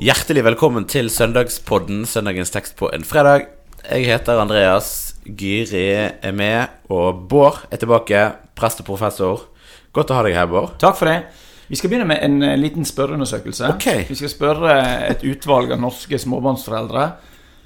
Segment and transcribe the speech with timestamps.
[0.00, 3.50] Hjertelig velkommen til søndagspodden, søndagens tekst på en fredag.
[3.84, 8.22] Jeg heter Andreas, Gyri er med, og Bård er tilbake,
[8.56, 9.42] prest og professor.
[9.92, 10.72] Godt å ha deg her, Bård.
[10.80, 11.18] Takk for det.
[11.68, 13.74] Vi skal begynne med en eh, liten spørreundersøkelse.
[13.76, 14.08] Okay.
[14.08, 17.10] Vi skal spørre et utvalg av norske småbarnsforeldre.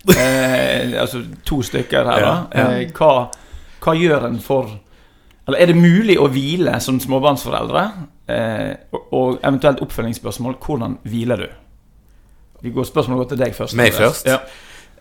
[0.05, 2.33] Eh, altså to stykker her, da.
[2.53, 3.31] Ja, Eh, hva,
[3.81, 4.75] hva gjør en for
[5.47, 7.85] Eller er det mulig å hvile som småbarnsforeldre?
[8.29, 10.59] Eh, og, og eventuelt oppfølgingsspørsmål.
[10.61, 11.49] Hvordan hviler du?
[12.65, 13.77] Vi går Spørsmålet går til deg først.
[13.77, 14.31] Meg først?
[14.31, 14.41] Ja.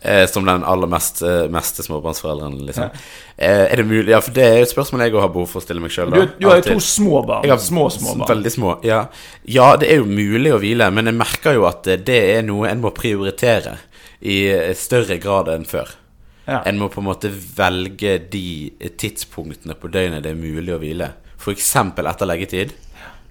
[0.04, 2.90] Eh, som den aller mest, eh, meste småbarnsforelderen, liksom.
[3.36, 5.62] Eh, er det mulig Ja, for det er jo et spørsmål jeg har behov for
[5.62, 6.12] å stille meg sjøl.
[6.12, 7.46] Du, du har jo to små barn.
[7.46, 8.28] Jeg har små, små barn.
[8.28, 9.06] Veldig små, ja.
[9.48, 12.68] ja, det er jo mulig å hvile, men jeg merker jo at det er noe
[12.68, 13.78] en må prioritere
[14.20, 14.36] i
[14.76, 15.96] større grad enn før.
[16.44, 16.60] Ja.
[16.68, 21.14] En må på en måte velge de tidspunktene på døgnet det er mulig å hvile.
[21.40, 21.72] F.eks.
[21.80, 22.76] etter leggetid.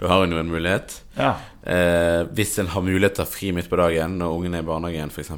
[0.04, 0.98] Da har jo en mulighet.
[1.16, 1.38] Ja.
[1.64, 4.66] Eh, hvis en har mulighet til å ha fri midt på dagen når ungen er
[4.66, 5.32] i barnehagen, f.eks.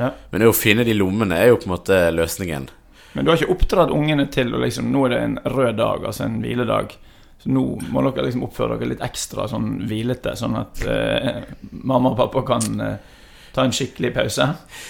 [0.00, 0.08] Ja.
[0.32, 2.66] Men det å finne de lommene er jo på en måte løsningen.
[3.14, 6.08] Men du har ikke oppdratt ungene til å liksom Nå er det en rød dag,
[6.10, 6.96] altså en hviledag.
[7.38, 7.62] Så nå
[7.94, 12.42] må dere liksom oppføre dere litt ekstra sånn hvilete, sånn at eh, mamma og pappa
[12.48, 12.96] kan eh,
[13.54, 14.48] ta en skikkelig pause.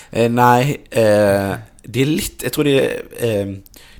[0.08, 1.52] Eh, nei, eh,
[1.84, 3.52] de er litt Jeg tror de er eh,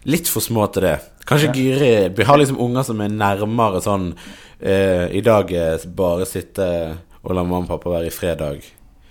[0.09, 0.97] litt for små til det.
[1.29, 1.53] Kanskje Ja.
[1.53, 4.15] Gyri Vi har liksom unger som er nærmere sånn
[4.61, 8.62] eh, I dag eh, bare sitte og la mamma og pappa være i fredag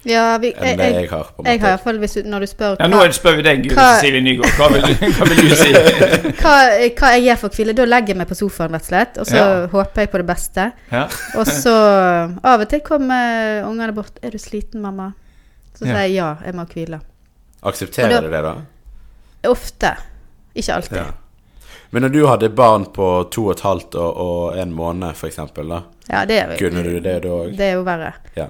[0.08, 1.32] Ja, vi, jeg, jeg, jeg har.
[1.44, 3.64] jeg har iallfall hvis du, Når du spør Ja, Nå er det- spør vi deg,
[3.66, 4.54] Guri Hva- Cecilie Nygaard.
[4.56, 4.86] Hva vil,
[5.18, 5.72] hva vil du si?
[6.40, 6.54] hva,
[6.96, 9.18] hva jeg gjør for hvile, da legger jeg meg på sofaen, rett og slett.
[9.20, 9.68] Og så Ja.
[9.74, 10.72] håper jeg på det beste.
[10.94, 11.04] Ja.
[11.36, 11.74] Og så
[12.40, 14.16] av og til kommer ungene bort.
[14.24, 15.12] 'Er du sliten, mamma?'
[15.76, 15.94] Så Ja.
[15.94, 17.02] sier jeg ja, jeg må hvile.
[17.64, 18.56] Aksepterer du det, da?
[19.50, 19.92] Ofte.
[20.56, 20.98] Ikke alltid.
[20.98, 21.12] Ja.
[21.92, 25.28] Men når du hadde barn på to og et halvt og, og en måned, for
[25.30, 27.56] eksempel, da Ja, det er, Kunne du det da òg?
[27.58, 28.14] det er jo verre.
[28.36, 28.50] Ja.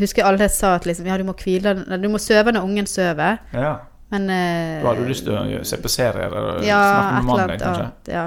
[0.00, 3.38] Husker alle sa at liksom, ja, du må hvile Du må sove når ungen sover,
[3.52, 3.74] ja.
[4.10, 7.28] men eh, Da hadde du lyst til å se på serier eller Ja, snakke med
[7.30, 7.84] mannen din, kanskje?
[7.84, 8.12] annet.
[8.12, 8.24] Ja.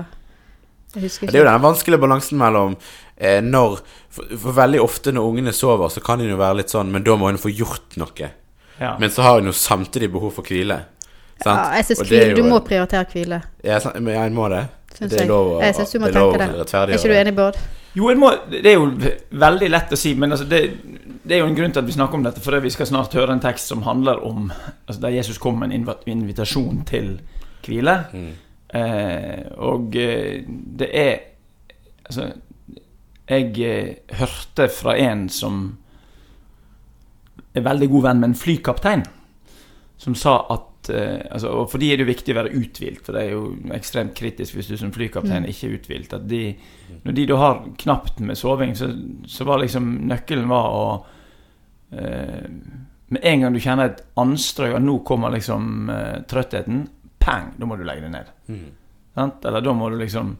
[0.95, 2.75] Jeg husker Det er jo den vanskelige balansen mellom
[3.17, 3.79] eh, når
[4.09, 7.03] for, for veldig ofte når ungene sover, så kan en jo være litt sånn Men
[7.05, 8.29] da må hun få gjort noe.
[8.79, 8.95] Ja.
[9.01, 10.79] Men så har hun jo samtidig behov for hvile.
[11.43, 11.59] Sant?
[11.59, 13.41] Ja, jeg er hvile, Du må prioritere hvile.
[13.63, 14.65] Ja, men en må det.
[14.97, 15.29] Synes det er jeg.
[15.29, 16.73] lov å, Jeg synes du må er tenke det.
[16.73, 17.59] Er ikke du enig, Bård?
[17.97, 18.87] Jo, jeg må, det er jo
[19.41, 20.61] veldig lett å si, men altså det,
[21.27, 22.41] det er jo en grunn til at vi snakker om dette.
[22.41, 25.73] For vi skal snart høre en tekst som handler om altså Der Jesus kom med
[25.73, 27.17] en invitasjon til
[27.65, 27.97] hvile.
[28.13, 28.29] Mm.
[28.77, 30.43] Eh, og eh,
[30.79, 31.17] det er
[32.07, 32.29] Altså,
[33.27, 35.77] jeg eh, hørte fra en som
[37.51, 39.03] er veldig god venn med en flykaptein,
[39.99, 43.01] som sa at eh, altså, Og for de er det jo viktig å være uthvilt,
[43.05, 45.49] for det er jo ekstremt kritisk hvis du som flykaptein Mm.
[45.49, 46.13] ikke er uthvilt.
[46.13, 46.55] At de,
[47.05, 48.89] når de da har knapt med soving, så,
[49.27, 51.05] så var liksom nøkkelen var å
[51.91, 52.49] eh,
[53.09, 56.81] Med en gang du kjenner et anstrøk, og nå kommer liksom eh, trøttheten,
[57.19, 58.31] pang, da må du legge deg ned.
[58.51, 58.71] Mm.
[59.45, 60.35] Eller da må du liksom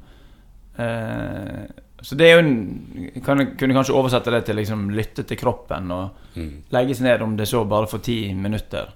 [0.78, 1.64] eh,
[2.02, 5.92] Så det er jo en kan, Kunne kanskje oversette det til liksom lytte til kroppen
[5.96, 6.52] og Mm.
[6.70, 8.92] legge seg ned om det så bare for ti minutter.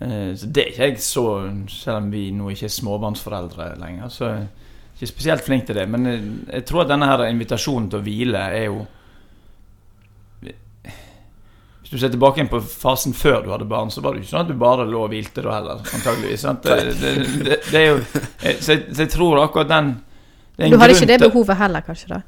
[0.00, 1.24] Eh, så det er ikke jeg så
[1.74, 4.46] Selv om vi nå ikke er småbarnsforeldre lenger, så er jeg
[4.98, 5.88] ikke spesielt flink til det.
[5.90, 6.22] Men jeg,
[6.52, 8.86] jeg tror at denne her invitasjonen til å hvile er jo
[11.80, 14.32] Hvis du ser tilbake på fasen før du hadde barn, så var det jo ikke
[14.34, 16.42] sånn at du bare lå og hvilte da heller, antageligvis.
[16.44, 16.66] Sant?
[16.66, 17.12] Det, det,
[17.46, 19.94] det, det er jo eh, så jeg, så jeg tror akkurat den
[20.58, 22.10] det er en Du hadde ikke det behovet heller, kanskje?
[22.12, 22.20] da?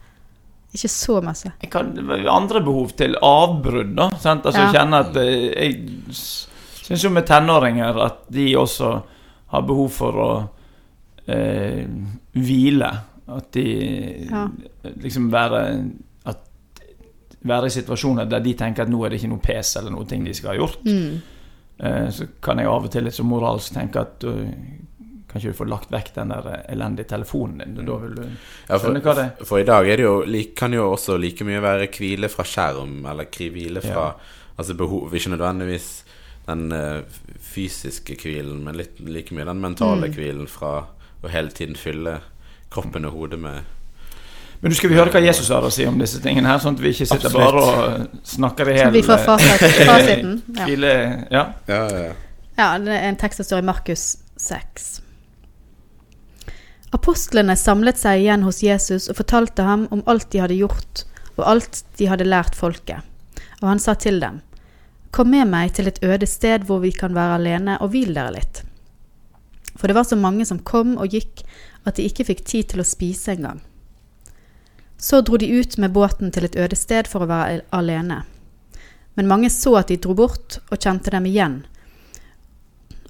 [0.70, 1.50] Ikke så masse.
[1.60, 1.90] jeg kan,
[2.30, 4.06] andre behov til avbrudd, da.
[4.22, 4.46] Sant?
[4.46, 4.70] Altså Ja.
[4.78, 6.16] kjenne at eh, Jeg
[6.90, 8.90] syns jo med tenåringer at de også
[9.54, 10.30] har behov for å
[11.30, 11.86] eh,
[12.34, 12.90] hvile.
[13.30, 14.48] At de Ja.
[14.98, 15.60] liksom være
[16.26, 16.40] at,
[17.46, 20.04] Være i situasjoner der de tenker at nå er det ikke noe pes eller noe
[20.04, 20.82] ting de skal ha gjort.
[20.84, 21.20] Mm.
[21.80, 24.42] Eh, så kan jeg av og til litt så moralsk tenke at uh,
[25.30, 27.86] kan ikke du få lagt vekk den der elendige telefonen din?
[27.86, 29.44] Da vil du Ja, for, skjønne hva det er.
[29.46, 30.24] for i dag er det jo,
[30.58, 34.12] kan jo også like mye være hvile fra skjerm, eller hvile fra Ja.
[34.58, 36.04] Altså behov Ikke nødvendigvis
[36.50, 37.02] den eh,
[37.50, 40.14] fysiske hvilen, men litt, like mye den mentale Mm.
[40.18, 40.74] hvilen fra
[41.22, 42.18] å hele tiden fylle
[42.72, 43.62] kroppen og hodet med
[44.62, 46.74] Men du skal vi høre hva Jesus har å si om disse tingene her, sånn
[46.76, 47.54] at vi ikke sitter Absolutt.
[47.54, 48.92] bare og snakker i Så hjel.
[48.92, 50.34] vi får fasit, fasiten.
[50.56, 50.66] Ja.
[50.68, 50.90] Hvile,
[51.32, 51.44] ja.
[51.70, 52.10] Ja, ja.
[52.58, 54.04] ja, det er en tekst som står i Markus
[54.36, 54.90] 6.
[56.92, 61.04] Apostlene samlet seg igjen hos Jesus og fortalte ham om alt de hadde gjort,
[61.38, 63.06] og alt de hadde lært folket.
[63.62, 64.40] Og han sa til dem,
[65.10, 68.36] Kom med meg til et øde sted hvor vi kan være alene, og hvil dere
[68.36, 68.62] litt.
[69.76, 71.42] For det var så mange som kom og gikk
[71.88, 73.62] at de ikke fikk tid til å spise engang.
[75.00, 78.22] Så dro de ut med båten til et øde sted for å være alene.
[79.16, 81.62] Men mange så at de dro bort, og kjente dem igjen.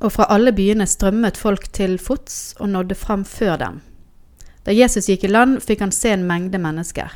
[0.01, 3.81] Og fra alle byene strømmet folk til fots og nådde fram før dem.
[4.65, 7.11] Da Jesus gikk i land, fikk han se en mengde mennesker.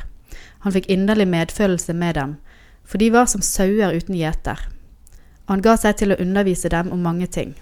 [0.65, 2.37] Han fikk inderlig medfølelse med dem,
[2.85, 4.59] for de var som sauer uten gjeter.
[5.45, 7.53] Og han ga seg til å undervise dem om mange ting.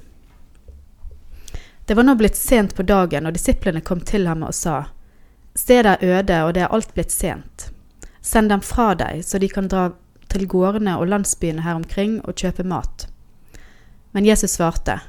[1.85, 4.85] Det var nå blitt sent på dagen, og disiplene kom til ham og sa,
[5.55, 7.67] Stedet er øde, og det er alt blitt sent.
[8.21, 9.89] Send dem fra deg, så de kan dra
[10.31, 13.07] til gårdene og landsbyene her omkring og kjøpe mat.
[14.15, 15.01] Men Jesus svarte,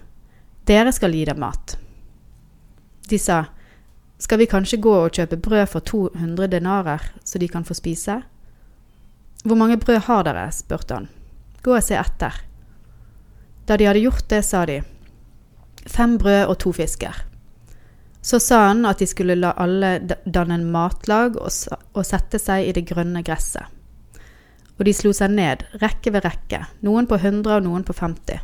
[0.66, 1.76] Dere skal gi dem mat.
[3.08, 3.44] De sa,
[4.18, 8.22] Skal vi kanskje gå og kjøpe brød for 200 denarer, så de kan få spise?
[9.44, 10.50] Hvor mange brød har dere?
[10.52, 11.08] spurte han.
[11.62, 12.38] Gå og se etter.
[13.66, 14.82] Da de hadde gjort det, sa de,
[15.86, 17.16] Fem brød og to fisker.
[18.24, 22.72] Så sa han at de skulle la alle danne en matlag og, sette seg i
[22.72, 23.68] det grønne gresset.
[24.78, 28.40] Og de slo seg ned, rekke ved rekke, noen på 100 og noen på 50.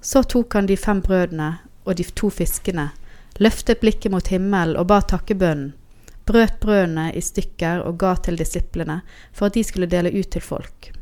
[0.00, 1.50] Så tok han de fem brødene
[1.84, 2.92] og de to fiskene,
[3.42, 5.74] løftet blikket mot himmelen og ba takkebønnen,
[6.28, 9.00] brøt brødene i stykker og ga til disiplene
[9.32, 10.92] for at de skulle dele ut til folk.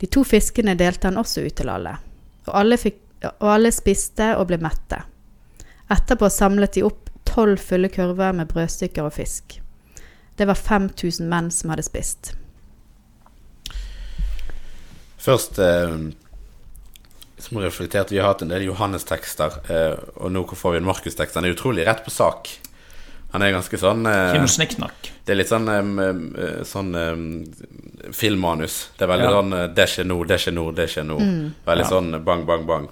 [0.00, 1.98] De to fiskene delte han også ut til alle,
[2.50, 3.00] og alle, fikk,
[3.30, 5.00] og alle spiste og ble mette.
[5.90, 9.60] Etterpå samlet de opp tolv fulle kurver med brødstykker og fisk.
[10.38, 12.32] Det var 5000 menn som hadde spist.
[15.20, 15.96] Først eh,
[17.40, 21.36] som reflektert, Vi har hatt en del Johannes-tekster, eh, og nå får vi en Markus-tekst.
[21.36, 22.48] Den er utrolig rett på sak.
[23.32, 24.32] Han er ganske sånn eh,
[24.80, 24.90] noe.
[25.24, 28.88] Det er litt sånn, eh, sånn eh, filmmanus.
[28.98, 29.34] Det er veldig Ja.
[29.36, 31.18] sånn eh, Det skjer nå, det skjer nå, det skjer nå.
[31.66, 31.90] Veldig Ja.
[31.90, 32.88] sånn bang, bang, bang.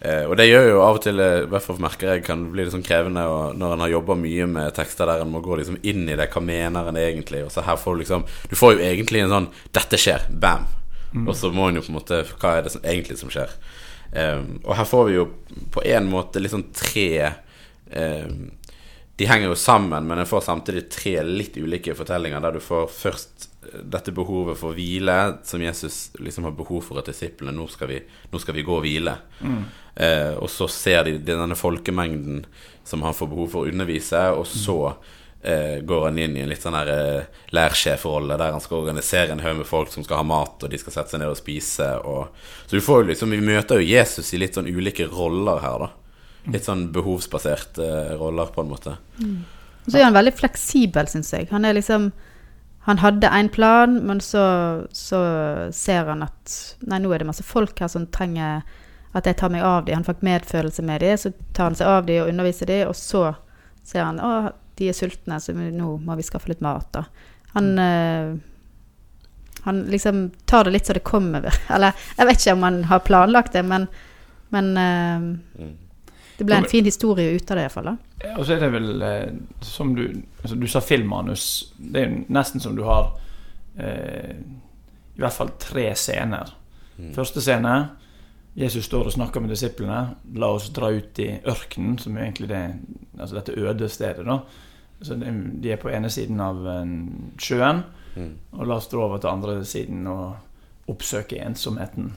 [0.00, 2.50] Eh, og det gjør jo av og til, eh, i hvert fall merker jeg, kan
[2.50, 5.42] bli litt sånn krevende og når en har jobba mye med tekster der en må
[5.44, 6.30] gå liksom inn i det.
[6.32, 7.44] Hva mener en egentlig?
[7.44, 10.24] Og så her får du liksom Du får jo egentlig en sånn Dette skjer.
[10.30, 10.64] Bam.
[11.26, 13.50] Og så må en jo på en måte Hva er det som egentlig som skjer?
[14.14, 15.28] Eh, og her får vi jo
[15.72, 17.34] på en måte liksom tre
[17.92, 18.26] eh,
[19.16, 22.90] de henger jo sammen, men en får samtidig tre litt ulike fortellinger, der du får
[22.92, 27.64] først eh, dette behovet for hvile, som Jesus liksom har behov for at disiplene nå
[27.72, 28.00] skal vi,
[28.32, 29.16] nå skal vi gå og hvile.
[29.96, 32.44] Eh, og så ser de denne folkemengden
[32.84, 34.78] som han får behov for å undervise, og så
[35.40, 39.32] eh, går han inn i en litt sånn her eh, lærsjefrolle, der han skal organisere
[39.32, 41.40] en haug med folk som skal ha mat, og de skal sette seg ned og
[41.40, 41.88] spise.
[42.04, 42.36] Og,
[42.66, 45.86] så du får jo liksom, vi møter jo Jesus i litt sånn ulike roller her,
[45.86, 45.94] da.
[46.52, 48.96] Litt sånn behovsbaserte eh, roller, på en måte.
[49.86, 51.50] Og så er han veldig fleksibel, syns jeg.
[51.52, 52.10] Han er liksom
[52.86, 55.20] Han hadde en plan, men så, så
[55.74, 58.62] ser han at Nei, nå er det masse folk her som trenger
[59.16, 59.96] at jeg tar meg av dem.
[59.98, 62.94] Han fikk medfølelse med dem, så tar han seg av dem og underviser dem, og
[62.98, 63.30] så
[63.86, 64.32] ser han å,
[64.76, 67.06] de er sultne, så nå må vi skaffe litt mat, da.
[67.56, 68.36] Han eh,
[69.66, 71.48] Han liksom tar det litt så det kommer.
[71.74, 73.88] Eller jeg vet ikke om han har planlagt det, men,
[74.54, 75.72] men eh,
[76.38, 77.92] det ble en fin historie ut av det, iallfall.
[78.36, 79.28] Og så er det vel, eh,
[79.64, 80.02] som du
[80.42, 81.72] altså Du sa filmmanus.
[81.78, 83.14] Det er jo nesten som du har
[83.78, 84.36] eh,
[85.16, 86.52] i hvert fall tre scener.
[87.12, 87.72] Første scene
[88.56, 90.16] Jesus står og snakker med disiplene.
[90.40, 92.62] La oss dra ut i ørkenen, som er egentlig det,
[93.18, 94.24] altså dette øde stedet.
[94.24, 94.38] da.
[95.04, 96.94] Så De er på ene siden av sjøen,
[97.36, 97.82] sjøen,
[98.52, 100.36] og la oss dra over til andre siden og
[100.88, 102.14] oppsøke ensomheten.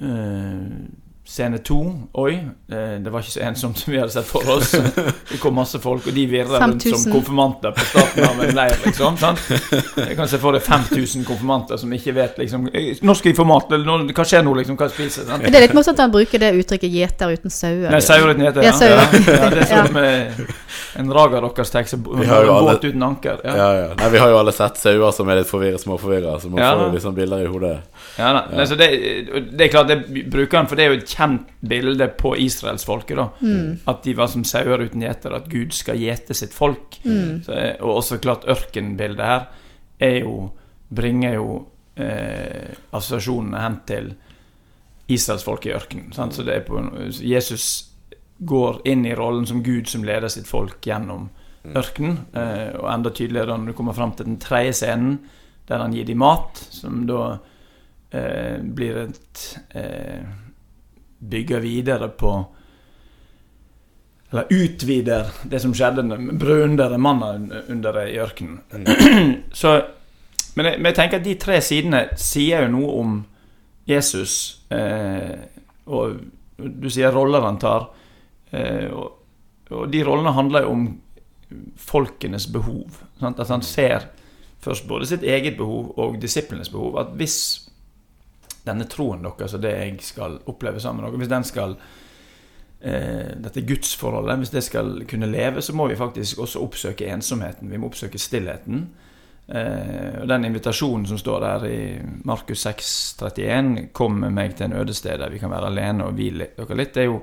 [0.00, 0.72] Eh,
[1.26, 1.76] scene to
[2.22, 2.34] Oi,
[2.70, 4.70] eh, det var ikke så ensomt som vi hadde sett for oss.
[5.26, 8.76] Det kom masse folk, og de virra rundt som konfirmanter på starten av en leir.
[8.84, 9.42] liksom, sant?
[9.98, 13.36] Jeg kan se for deg 5000 konfirmanter som ikke vet liksom eh, Når skal de
[13.40, 13.72] få mat?
[13.74, 14.54] Eller hva skjer nå?
[14.60, 15.42] liksom, Hva spiser sant?
[15.42, 17.90] Det er litt morsomt at han bruker det uttrykket 'gjeter uten sauer'.
[17.90, 19.08] Nei, sauer uten gjeter, Ja, Ja.
[19.42, 20.46] ja, det er som eh,
[21.02, 21.94] en Raga deres tekst.
[21.98, 23.42] En båt uten anker.
[23.44, 23.56] Ja.
[23.56, 23.88] Ja, ja.
[23.98, 26.70] Nei, vi har jo alle sett sauer som er litt forvirret, småforvirra, så man Ja,
[26.78, 27.74] får jo liksom bilder i hodet.
[28.18, 28.30] Ja.
[28.52, 28.88] Nei, så det,
[29.52, 33.40] det er klart, det bruker han, for det er jo kjent bilde på israelsfolket.
[33.40, 33.78] Mm.
[33.88, 37.00] At de var som sauer uten gjeter, at Gud skal gjete sitt folk.
[37.46, 39.48] Så, eh, og også klart ørkenbildet her
[39.98, 40.50] er jo
[40.88, 41.48] bringer jo
[41.96, 44.12] eh, assosiasjonene hen til
[45.06, 46.12] israelsfolket i ørkenen.
[46.14, 46.36] Sant?
[46.36, 46.82] Så det er på,
[47.22, 47.66] Jesus
[48.38, 51.28] går inn i rollen som Gud som leder sitt folk gjennom
[51.66, 52.18] ørkenen.
[52.36, 55.18] Eh, og enda tydeligere når du kommer fram til den tredje scenen,
[55.66, 57.38] der han gir dem mat, som da
[58.14, 60.26] eh, blir et eh,
[61.18, 62.32] Bygger videre på
[64.30, 67.00] Eller utvider det som skjedde med brødunderet,
[67.70, 68.60] under i ørkenen.
[69.52, 69.82] Så
[70.56, 73.16] men jeg, men jeg tenker at de tre sidene sier jo noe om
[73.86, 75.36] Jesus, eh,
[75.92, 76.16] og
[76.56, 77.90] du sier roller han tar.
[78.56, 79.18] Eh, og,
[79.68, 80.86] og de rollene handler jo om
[81.78, 83.02] folkenes behov.
[83.20, 83.40] Sant?
[83.42, 84.08] At han ser
[84.64, 86.96] først både sitt eget behov og disiplenes behov.
[87.04, 87.36] At hvis
[88.66, 91.76] denne troen deres og det jeg skal oppleve sammen med dere, hvis den skal
[92.80, 97.70] eh, dette gudsforholdet, hvis det skal kunne leve, så må vi faktisk også oppsøke ensomheten.
[97.70, 98.86] Vi må oppsøke stillheten.
[99.48, 101.80] Eh, og Den invitasjonen som står der i
[102.24, 106.04] Markus 6, 31, 'Kom med meg til en øde sted der vi kan være alene
[106.04, 107.22] og hvile dere litt', det er jo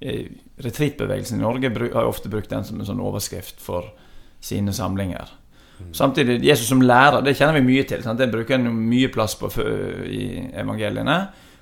[0.00, 0.30] eh,
[0.64, 3.92] Retreatbevegelsen i Norge har ofte brukt den som en sånn overskrift for
[4.40, 5.28] sine samlinger.
[5.92, 8.02] Samtidig, Jesus som lærer, det kjenner vi mye til.
[8.04, 8.18] Sant?
[8.20, 9.50] Det bruker en mye plass på
[10.06, 10.24] i
[10.58, 11.18] evangeliene.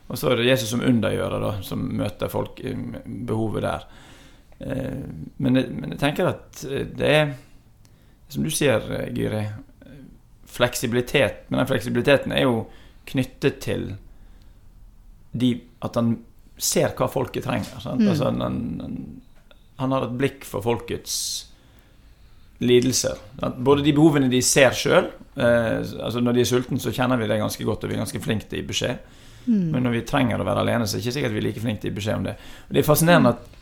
[0.06, 2.60] Og så er det Jesus som undergjører, da, som møter folk
[3.06, 3.86] behovet der.
[4.60, 5.02] Eh,
[5.38, 7.34] Men jeg, men jeg tenker at eh, det er
[8.28, 9.42] Som du sier, Giri Gyri.
[10.46, 11.44] Fleksibilitet.
[11.48, 12.64] Men den fleksibiliteten er jo
[13.06, 13.94] knyttet til
[15.32, 16.16] de, at han
[16.58, 17.78] ser hva folket trenger.
[17.82, 18.00] Sant?
[18.00, 18.08] Mm.
[18.08, 19.20] Altså, han, han,
[19.78, 21.45] han har et blikk for folkets
[22.58, 23.18] lidelser.
[23.56, 25.10] Både de behovene de ser sjøl.
[25.36, 28.02] Eh, altså når de er sultne, så kjenner vi det ganske godt, og vi er
[28.04, 29.12] ganske flinke til å gi beskjed.
[29.46, 29.68] Mm.
[29.74, 31.62] Men når vi trenger å være alene, så er det ikke sikkert vi er like
[31.62, 32.34] flinke til å gi beskjed om det.
[32.66, 33.54] Og Det er fascinerende at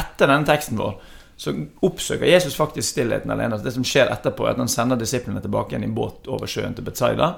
[0.00, 1.00] etter denne teksten vår
[1.40, 1.54] så
[1.86, 3.56] oppsøker Jesus faktisk stillheten alene.
[3.56, 6.50] Altså det som skjer etterpå, er at han sender disiplene tilbake igjen i båt over
[6.50, 7.30] sjøen til Betzaida.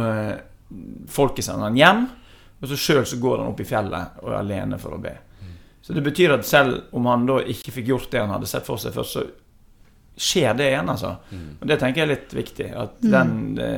[0.00, 0.36] Eh,
[1.12, 2.00] Folket sender han hjem,
[2.58, 5.12] og så sjøl så går han opp i fjellet og er alene for å be.
[5.86, 8.66] Så det betyr at selv om han da ikke fikk gjort det han hadde sett
[8.66, 9.22] for seg først, så
[10.16, 11.14] skjer det igjen, altså.
[11.60, 12.68] Og det tenker jeg er litt viktig.
[12.76, 13.10] At Mm.
[13.12, 13.70] den, det,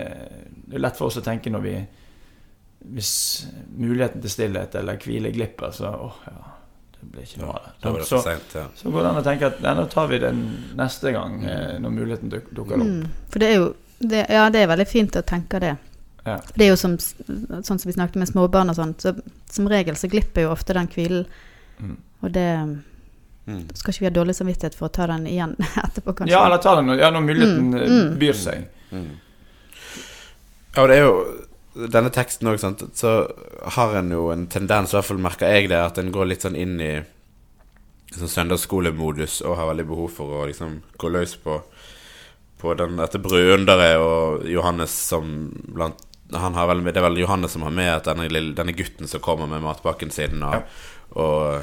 [0.69, 1.77] det er lett for oss å tenke når vi
[2.95, 6.53] Hvis muligheten til stillhet eller hvile glipper, så åh, ja,
[7.01, 7.91] det blir ikke noe av det.
[7.99, 8.63] det Så, sent, ja.
[8.79, 10.31] så går det an å tenke at nei, nå tar vi det
[10.79, 12.87] neste gang eh, når muligheten duk, dukker opp.
[12.87, 13.27] Mm.
[13.35, 13.69] For det er jo
[13.99, 15.75] det, Ja, det er veldig fint å tenke det.
[16.25, 16.39] Ja.
[16.55, 19.13] Det er jo som, sånn som vi snakket med småbarn og sånn, så
[19.51, 21.27] som regel så glipper jo ofte den hvilen.
[21.83, 21.97] Mm.
[22.23, 22.49] Og det
[23.49, 23.63] Mm.
[23.75, 25.55] skal ikke vi ha dårlig samvittighet for å ta den igjen
[25.87, 26.35] etterpå, kanskje.
[26.35, 28.11] Ja, eller ta den ja, når muligheten Mm, eh, mm.
[28.21, 28.67] byr seg.
[28.93, 29.07] Mm.
[30.75, 31.15] Ja, og det er jo
[31.79, 33.11] Denne teksten òg, sant, så
[33.77, 36.43] har en jo en tendens, i hvert fall merker jeg det, at en går litt
[36.43, 36.89] sånn inn i
[38.17, 41.61] sånn søndagsskolemodus og har veldig behov for å liksom gå løs på
[42.59, 46.01] På den, dette brødunderet og Johannes som blant
[46.35, 48.27] han har vel, Det er vel Johannes som har med at denne,
[48.59, 50.63] denne gutten som kommer med matpakken sin, og, Ja.
[51.15, 51.63] og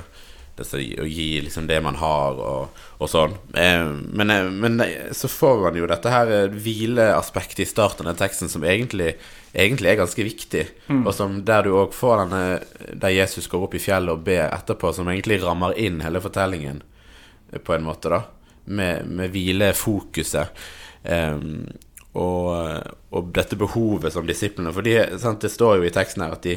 [0.60, 3.36] å gi liksom det man har, og, og sånn.
[3.54, 8.06] Eh, men, eh, men eh, så får man jo dette her eh, hvileaspektet i starten
[8.06, 9.16] av den teksten som egentlig,
[9.54, 10.66] egentlig er ganske viktig.
[11.02, 14.48] Og som der du òg får denne Der Jesus går opp i fjellet og ber
[14.48, 16.84] etterpå, som egentlig rammer inn hele fortellingen
[17.64, 18.24] på en måte, da.
[18.66, 20.66] Med, med hvilefokuset.
[21.04, 21.38] Eh,
[22.16, 22.48] og,
[23.12, 26.46] og dette behovet som disiplene For de, sant, det står jo i teksten her at
[26.48, 26.54] de,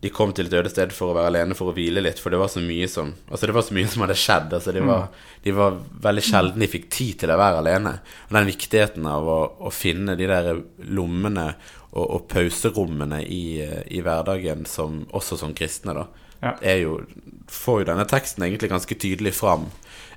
[0.00, 2.30] de kom til et øde sted for å være alene for å hvile litt, for
[2.30, 4.52] det var så mye som Altså det var så mye som hadde skjedd.
[4.54, 5.08] Altså de, var,
[5.42, 7.96] de var veldig sjelden de fikk tid til å være alene.
[8.28, 10.52] Og den viktigheten av å, å finne de der
[10.86, 11.48] lommene
[11.90, 13.42] og, og pauserommene i,
[13.90, 16.06] i hverdagen som, også som kristne, da,
[16.38, 16.54] Ja.
[16.78, 17.00] jo
[17.48, 19.62] Får jo denne teksten egentlig ganske tydelig fram.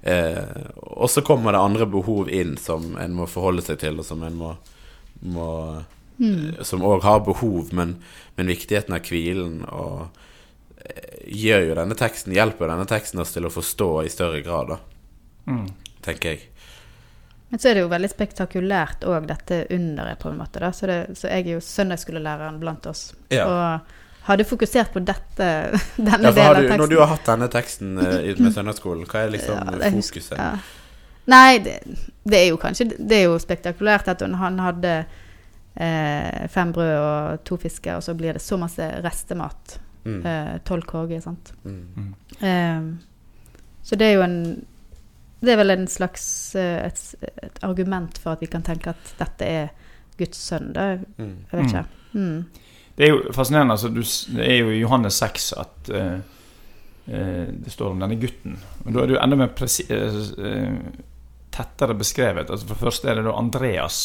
[0.03, 4.05] Eh, og så kommer det andre behov inn som en må forholde seg til, og
[4.05, 4.49] som en må,
[5.31, 5.47] må
[6.61, 7.95] Som òg har behov, men,
[8.37, 10.07] men viktigheten av hvilen og
[10.85, 14.67] eh, gjør jo denne teksten hjelper denne teksten oss til å forstå i større grad,
[14.75, 14.77] da,
[15.47, 15.65] Mm.
[16.05, 16.41] tenker jeg.
[17.49, 20.59] Men så er det jo veldig spektakulært òg, dette underet, på en måte.
[20.61, 20.69] Da.
[20.71, 23.01] Så, det, så jeg er jo søndagsskolelæreren blant oss.
[23.33, 23.47] Ja.
[23.49, 25.47] Og hadde fokusert på dette,
[25.97, 26.77] denne Ja, delen av teksten.
[26.83, 30.37] når du har hatt denne teksten eh, med søndagsskolen, hva er liksom Ja, fokuset?
[30.37, 30.51] ja.
[31.33, 31.75] Nei, det,
[32.25, 34.93] det er jo kanskje Det er jo spektakulært at hun- han hadde
[35.81, 39.79] eh, fem brød og to fisker, og så blir det så masse restemat.
[40.03, 40.19] Mm.
[40.25, 41.53] Eh, Tolv korger, sant.
[41.63, 42.13] Mm.
[42.39, 42.81] Eh,
[43.83, 44.65] så det er jo en
[45.41, 46.99] Det er vel en slags eh, et,
[47.41, 49.71] et argument for at vi kan tenke at dette er
[50.19, 50.99] Guds sønn, da.
[51.17, 51.31] Mm.
[51.49, 51.85] Jeg vet ikke.
[52.13, 52.43] Mm.
[52.95, 53.73] Det er jo fascinerende.
[53.73, 54.03] Altså, du,
[54.37, 56.19] det er jo i Johannes 6 at eh,
[57.09, 58.59] eh, det står om denne gutten.
[58.83, 59.87] Men Da er det jo enda mer presi
[61.51, 62.49] tettere beskrevet.
[62.49, 63.97] Altså For det første er det da Andreas,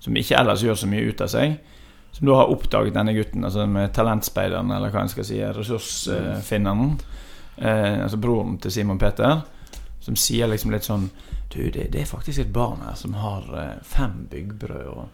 [0.00, 1.58] som ikke ellers gjør så mye ut av seg,
[2.12, 6.96] som da har oppdaget denne gutten, altså med talentspeideren, eller hva en skal si, ressursfinneren.
[7.60, 9.42] Eh, altså broren til Simon Peter,
[10.00, 11.10] som sier liksom litt sånn
[11.50, 15.08] Du, det, det er faktisk et barn her som har eh, fem byggbrød og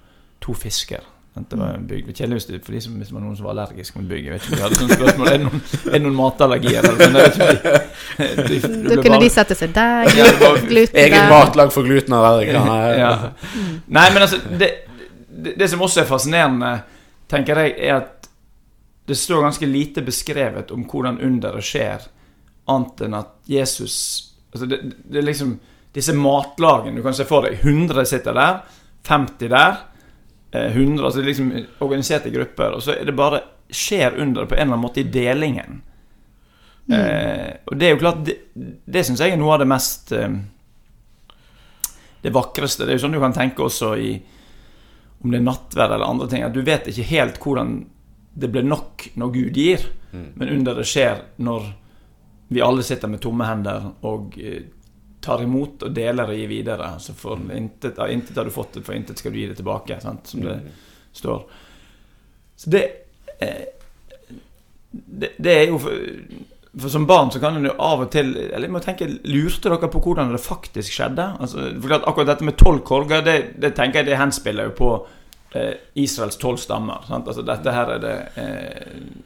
[0.45, 1.01] to fisker.
[1.37, 2.07] Det var bygg.
[2.17, 4.25] Kjedelig hvis det for de som, hvis det var noen som var allergisk mot bygg.
[4.25, 5.29] Jeg vet ikke, om de hadde sånne spørsmål.
[5.29, 6.89] Er det noen, er det noen matallergier?
[6.89, 7.61] Eller, sånn?
[8.87, 10.27] Da kunne bare- de sette seg der, Ja,
[10.65, 12.79] gluten Eget matlag for glutenallergikere.
[12.99, 13.11] ja.
[13.87, 14.71] Nei, men altså det,
[15.29, 16.73] det, det som også er fascinerende,
[17.29, 18.31] tenker jeg, er at
[19.07, 22.09] det står ganske lite beskrevet om hvordan underet skjer,
[22.73, 23.97] annet enn at Jesus
[24.51, 25.53] altså det, det er liksom
[25.95, 28.57] Disse matlagene Du kan se for deg 100 sitter der,
[29.07, 29.77] 50 der,
[30.53, 31.53] 100 altså er liksom
[31.85, 35.11] organiserte grupper, og så er det bare skjer under på en eller annen måte i
[35.11, 35.81] delingen.
[36.87, 40.13] Eh, og det er jo klart Det, det syns jeg er noe av det mest
[40.15, 40.37] eh,
[42.23, 42.85] Det vakreste.
[42.87, 44.13] Det er jo sånn du kan tenke også i
[45.25, 46.43] om det er nattverd eller andre ting.
[46.45, 47.71] At du vet ikke helt hvordan
[48.37, 51.71] det blir nok når Gud gir, men under det skjer når
[52.53, 54.69] vi alle sitter med tomme hender og eh,
[55.27, 56.91] tar imot og deler og gir videre.
[57.03, 59.59] Så for intet, av intet har du fått det, for intet skal du gi det
[59.61, 60.31] tilbake, sant?
[60.31, 60.59] som det
[61.17, 61.43] står.
[62.57, 62.85] Så det,
[63.39, 63.65] eh,
[64.91, 65.93] det Det er jo for,
[66.81, 69.69] for som barn så kan en jo av og til Eller jeg må tenke, Lurte
[69.69, 71.29] dere på hvordan det faktisk skjedde?
[71.41, 74.77] Altså, for klart, akkurat dette med tolv korger, det, det tenker jeg det henspiller jo
[74.79, 74.91] på
[75.55, 77.05] eh, Israels tolv stammer.
[77.09, 77.29] Sant?
[77.29, 79.25] Altså, dette her er det eh,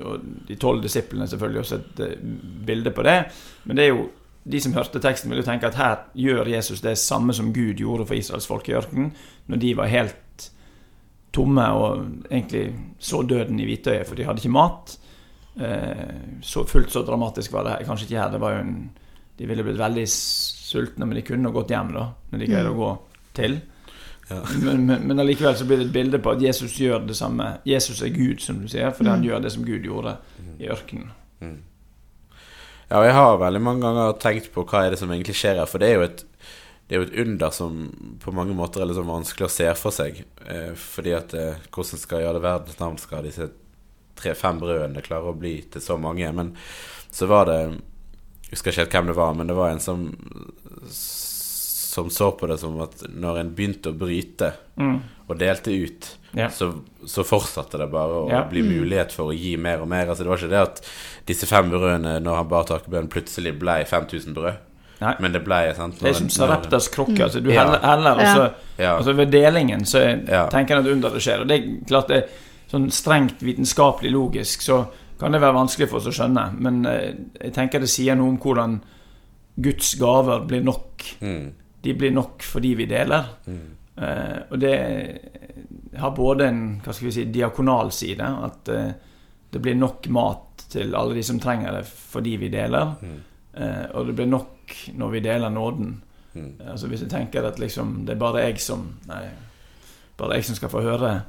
[0.00, 2.26] og De tolv disiplene selvfølgelig også et eh,
[2.66, 3.18] bilde på det.
[3.64, 4.06] Men det er jo
[4.44, 7.78] de som hørte teksten, vil jo tenke at her gjør Jesus det samme som Gud
[7.78, 9.12] gjorde for Israels folk i ørkenen,
[9.46, 10.48] når de var helt
[11.32, 12.64] tomme og egentlig
[13.00, 14.96] så døden i hvitøyet, for de hadde ikke mat.
[15.56, 18.34] Eh, så fullt så dramatisk var det kanskje ikke her.
[18.34, 18.76] Det var jo en,
[19.38, 22.78] de ville blitt veldig sultne, men de kunne gått hjem da, når de greide å
[22.78, 22.92] gå
[23.38, 23.58] til.
[24.28, 24.42] Ja.
[24.62, 27.58] Men, men, men allikevel så blir det et bilde på at Jesus gjør det samme.
[27.68, 30.18] Jesus er Gud, som du sier, fordi han gjør det som Gud gjorde
[30.58, 31.12] i ørkenen.
[32.88, 35.60] Ja, og jeg har veldig mange ganger tenkt på hva er det som egentlig skjer
[35.62, 35.70] her.
[35.70, 36.24] For det er jo et,
[36.88, 37.80] det er jo et under som
[38.20, 40.22] på mange måter er sånn vanskelig å se for seg.
[40.44, 43.48] Eh, fordi at eh, hvordan skal i all verdens navn skal disse
[44.20, 46.28] tre-fem brødene klare å bli til så mange?
[46.36, 46.54] Men
[47.12, 50.08] så var det Jeg husker ikke helt hvem det var, men det var en som
[51.92, 54.52] som så på det som at når en begynte å bryte
[55.28, 56.48] og delte ut, Ja.
[56.48, 56.70] så,
[57.06, 58.42] så fortsatte det bare å Ja.
[58.48, 60.06] bli mulighet for å gi mer og mer.
[60.08, 60.80] Altså Det var ikke det at
[61.26, 64.54] disse fem brødene, når han bar takebønnen, plutselig ble 5000 brød.
[65.02, 65.14] Nei.
[65.20, 67.18] Men det ble sant, Det er som Sareptas krukke.
[67.24, 67.64] Altså, du Ja.
[67.64, 68.96] heller, heller og så Ja.
[68.96, 70.48] Altså Ved delingen så er, Ja.
[70.48, 71.40] tenker jeg at under det skjer.
[71.40, 72.28] Og det er klart det er
[72.70, 74.86] sånn strengt vitenskapelig logisk, så
[75.20, 76.58] kan det være vanskelig for oss å skjønne.
[76.58, 78.80] Men eh, jeg tenker det sier noe om hvordan
[79.60, 81.02] Guds gaver blir nok.
[81.20, 81.52] Mm,
[81.82, 83.24] De blir nok fordi vi deler.
[83.46, 83.58] mm,
[83.98, 85.20] Eh, og det
[86.00, 88.92] har både en hva skal vi si, diakonal side, at eh,
[89.52, 92.94] det blir nok mat til alle de som trenger det fordi vi deler.
[93.02, 93.20] mm,
[93.54, 96.02] Eh, og det blir nok når vi deler nåden.
[96.34, 96.52] mm.
[96.70, 99.26] Altså Hvis jeg tenker at liksom det er bare jeg som Nei,
[100.16, 101.22] bare jeg som skal få høre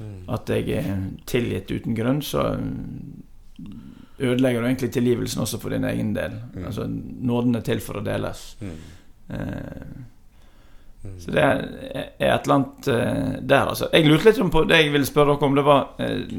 [0.00, 0.24] Mm.
[0.32, 0.96] at jeg er
[1.26, 2.56] tilgitt uten grunn, så
[4.18, 6.32] ødelegger du egentlig tilgivelsen også for din egen del.
[6.54, 6.64] Mm.
[6.66, 6.86] Altså
[7.20, 8.56] Nåden er til for å deles.
[8.60, 8.76] Mm.
[9.30, 10.00] Eh.
[11.00, 11.60] Så det er
[12.20, 13.88] et eller annet eh, der, altså.
[13.92, 15.54] Jeg lurte litt på det jeg ville spørre dere om.
[15.56, 16.34] Det var eh,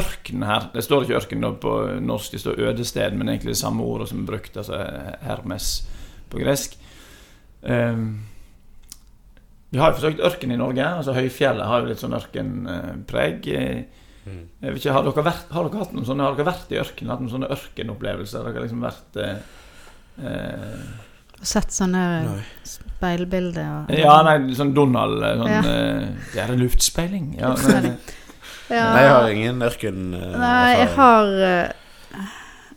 [0.00, 0.66] ørken her.
[0.74, 4.20] Det står ikke ørken på norsk, det står ødested, men egentlig det samme ordet som
[4.20, 4.82] er brukt, altså
[5.24, 5.70] Hermes
[6.30, 6.76] på gresk.
[7.62, 8.04] Eh,
[9.70, 10.84] vi har jo forsøkt ørken i Norge.
[10.84, 13.50] altså Høyfjellet har jo litt sånn ørkenpreg.
[14.26, 14.40] Mm.
[14.60, 16.76] jeg vet ikke, har dere, vært, har dere hatt noen sånne Har dere vært i
[16.76, 17.10] ørkenen?
[17.14, 18.42] Hatt noen sånne ørkenopplevelser?
[18.44, 19.38] Har dere liksom vært eh,
[20.28, 20.82] eh,
[21.42, 22.40] sett sånne Nei.
[22.64, 25.60] speilbilder og Ja, nei, sånn Donald eh, sånn, Ja.
[25.60, 27.36] eh, Det er luftspeiling.
[27.38, 27.82] Ja, Luftspeiling.
[27.96, 28.16] men,
[28.70, 28.84] Ja.
[28.94, 30.14] Nei, jeg har ingen ørken...
[30.14, 32.20] Uh, Nei, jeg har, uh,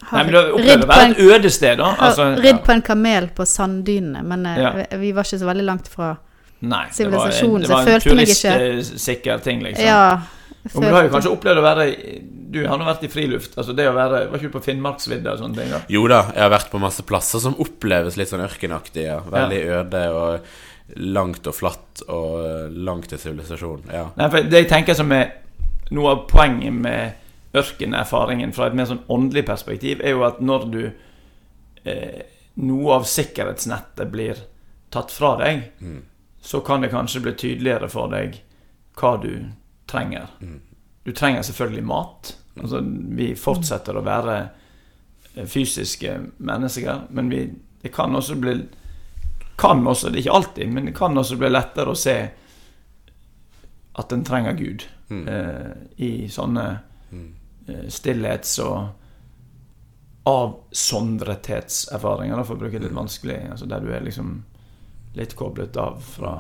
[0.10, 1.92] har nei, men du har opplevd å på være en, øde sted, da?
[1.92, 4.72] har Altså, ridd på en kamel på sanddynene, men eh, Ja.
[4.80, 6.16] vi, vi var ikke så veldig langt fra
[6.64, 7.68] sivilisasjonen.
[7.68, 9.86] så jeg følte meg ikke- Det var en turistsikker ting, liksom.
[9.86, 10.22] Ja.
[10.64, 11.86] Jeg Men du har jo kanskje opplevd å være
[12.54, 13.58] Du har nå vært i friluft.
[13.58, 15.72] Altså det å være Var ikke du på Finnmarksvidda og sånne ting?
[15.74, 15.80] da?
[15.92, 19.04] Jo da, jeg har vært på masse plasser som oppleves litt sånn ørkenaktig.
[19.10, 19.18] Ja.
[19.26, 20.46] Veldig øde og
[21.00, 23.86] langt og flatt og langt til sivilisasjon.
[23.92, 24.06] Ja.
[24.20, 25.32] Nei, for Det jeg tenker som er
[25.92, 27.14] noe av poenget med
[27.58, 30.82] ørkenerfaringen fra et mer sånn åndelig perspektiv, er jo at når du
[31.86, 32.22] eh,
[32.56, 34.38] Noe av sikkerhetsnettet blir
[34.94, 36.04] tatt fra deg, Mm.
[36.42, 38.36] så kan det kanskje bli tydeligere for deg
[38.96, 39.48] hva du
[39.94, 40.28] trenger.
[40.42, 40.60] Mm.
[41.06, 42.34] Du trenger selvfølgelig mat.
[42.62, 42.82] Altså,
[43.18, 44.36] vi fortsetter å være
[45.36, 47.44] eh, fysiske mennesker, men vi,
[47.82, 48.56] det kan også bli
[49.58, 52.16] Kan også, det er ikke alltid, men det kan også bli lettere å se
[54.02, 55.28] at en trenger Gud Mm.
[55.30, 56.64] eh, i sånne
[57.12, 57.28] Mm.
[57.68, 58.88] eh, stillhets- og
[60.26, 64.44] avsondrethetserfaringer, for å bruke et litt vanskelig altså Der du er liksom
[65.16, 66.32] litt koblet av fra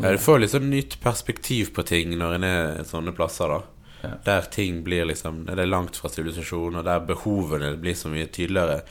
[0.00, 3.62] det du får litt sånn nytt perspektiv på ting når en er sånne plasser, da.
[4.04, 4.10] Ja.
[4.24, 8.26] Der ting blir liksom Det er langt fra sivilisasjon, og der behovene blir så mye
[8.26, 8.82] tydeligere.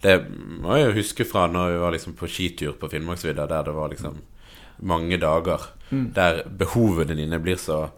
[0.00, 0.14] Det
[0.62, 3.74] må jeg jo huske fra når vi var liksom på skitur på Finnmarksvidda, der det
[3.74, 4.20] var liksom
[4.82, 5.60] mange dager.
[5.90, 6.12] Mm.
[6.14, 7.90] Der behovene dine blir så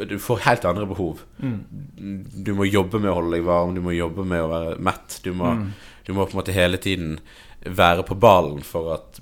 [0.00, 1.18] Du får helt andre behov.
[1.42, 2.24] Mm.
[2.44, 5.18] Du må jobbe med å holde deg varm, du må jobbe med å være mett.
[5.22, 5.72] Du må, Mm.
[6.06, 7.18] du må på en måte hele tiden
[7.66, 9.20] være på ballen for at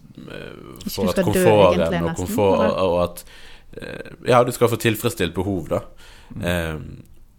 [0.88, 3.24] For at komforten dø, og komfort og at
[3.76, 5.82] eh, Ja, du skal få tilfredsstilt behov, da.
[6.34, 6.44] Mm.
[6.44, 6.76] Eh,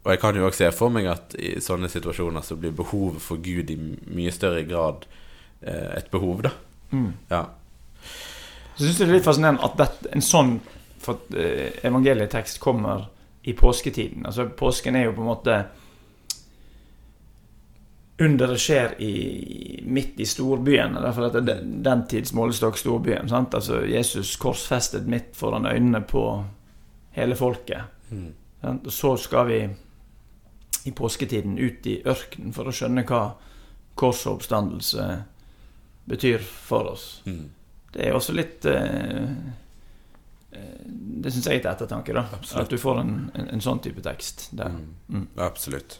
[0.03, 3.21] og jeg kan jo også se for meg at i sånne situasjoner så blir behovet
[3.21, 5.05] for Gud i mye større grad
[5.61, 6.53] eh, et behov, da.
[6.91, 7.11] Mm.
[7.29, 7.43] Ja.
[8.75, 10.53] Så syns jeg det er litt fascinerende at det, en sånn
[11.03, 13.09] for, eh, evangelietekst kommer
[13.43, 14.25] i påsketiden.
[14.25, 15.59] Altså Påsken er jo på en måte
[18.19, 19.13] Underet skjer i,
[19.87, 20.97] midt i storbyen.
[20.99, 23.29] Derfor at det er den tids målestokk storbyen.
[23.31, 23.55] Sant?
[23.55, 26.23] Altså Jesus korsfestet midt foran øynene på
[27.15, 27.87] hele folket.
[28.09, 28.33] Mm.
[28.67, 29.61] Og så skal vi
[30.85, 33.23] i påsketiden ut i ørkenen for å skjønne hva
[33.99, 35.07] kors og oppstandelse
[36.09, 37.07] betyr for oss.
[37.25, 37.49] Mm.
[37.93, 39.31] Det er også litt eh,
[40.51, 40.79] eh,
[41.23, 42.25] Det syns jeg er til ettertanke, da.
[42.37, 42.63] Absolutt.
[42.63, 44.75] At du får en, en, en sånn type tekst der.
[44.75, 44.89] Mm.
[45.07, 45.27] Mm.
[45.45, 45.99] Absolutt.